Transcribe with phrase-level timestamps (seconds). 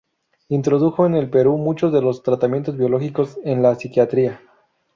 [0.49, 4.41] Introdujo en el Perú muchos de los tratamientos biológicos en la psiquiatría.